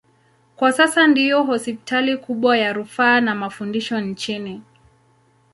[0.55, 4.61] Kwa sasa ndiyo hospitali kubwa ya rufaa na mafundisho nchini.